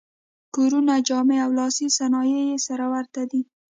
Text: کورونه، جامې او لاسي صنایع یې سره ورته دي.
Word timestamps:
کورونه، 0.55 0.93
جامې 1.07 1.37
او 1.45 1.51
لاسي 1.59 1.87
صنایع 1.97 2.41
یې 2.49 2.57
سره 2.67 2.85
ورته 2.93 3.21
دي. 3.31 3.41